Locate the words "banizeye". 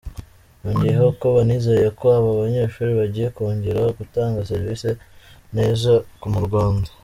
1.35-1.87